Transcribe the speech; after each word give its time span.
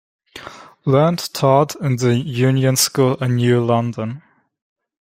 Learned 0.83 1.31
taught 1.31 1.75
in 1.75 1.97
the 1.97 2.15
Union 2.15 2.75
School 2.75 3.23
in 3.23 3.35
New 3.35 3.63
London. 3.63 4.23